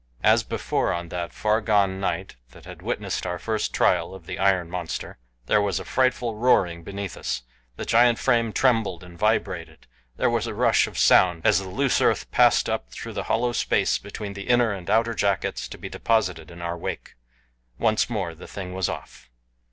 As 0.23 0.41
before 0.41 0.91
on 0.91 1.09
that 1.09 1.31
far 1.31 1.61
gone 1.61 1.99
night 1.99 2.35
that 2.53 2.65
had 2.65 2.81
witnessed 2.81 3.27
our 3.27 3.37
first 3.37 3.71
trial 3.71 4.15
of 4.15 4.25
the 4.25 4.39
iron 4.39 4.67
monster, 4.67 5.19
there 5.45 5.61
was 5.61 5.79
a 5.79 5.85
frightful 5.85 6.33
roaring 6.35 6.81
beneath 6.83 7.15
us 7.15 7.43
the 7.75 7.85
giant 7.85 8.17
frame 8.17 8.51
trembled 8.51 9.03
and 9.03 9.15
vibrated 9.15 9.85
there 10.17 10.27
was 10.31 10.47
a 10.47 10.55
rush 10.55 10.87
of 10.87 10.97
sound 10.97 11.45
as 11.45 11.59
the 11.59 11.69
loose 11.69 12.01
earth 12.01 12.31
passed 12.31 12.67
up 12.67 12.89
through 12.89 13.13
the 13.13 13.25
hollow 13.29 13.51
space 13.51 13.99
between 13.99 14.33
the 14.33 14.47
inner 14.49 14.71
and 14.73 14.89
outer 14.89 15.13
jackets 15.13 15.67
to 15.67 15.77
be 15.77 15.87
deposited 15.87 16.49
in 16.49 16.63
our 16.63 16.75
wake. 16.79 17.13
Once 17.77 18.09
more 18.09 18.33
the 18.33 18.47
thing 18.47 18.73
was 18.73 18.89
off. 18.89 19.29